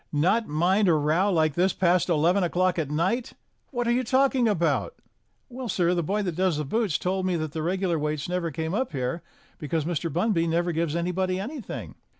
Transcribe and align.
"Not 0.11 0.47
mind 0.47 0.87
a 0.87 0.95
row 0.95 1.31
like 1.31 1.53
this 1.53 1.73
past 1.73 2.09
eleven 2.09 2.43
o'clock 2.43 2.79
at 2.79 2.89
night! 2.89 3.33
What 3.69 3.87
are 3.87 3.91
you 3.91 4.03
talking 4.03 4.47
about?" 4.47 4.95
"Well, 5.47 5.69
sir, 5.69 5.93
the 5.93 6.01
boy 6.01 6.23
that 6.23 6.35
does 6.35 6.57
the 6.57 6.65
boots 6.65 6.97
told 6.97 7.23
me 7.27 7.35
that 7.35 7.51
the 7.51 7.61
regular 7.61 7.99
waits 7.99 8.27
never 8.27 8.49
came 8.49 8.73
up 8.73 8.93
here, 8.93 9.21
because 9.59 9.85
Mr. 9.85 10.11
Bunby 10.11 10.47
never 10.49 10.71
gives 10.71 10.95
anybody 10.95 11.39
anything." 11.39 11.93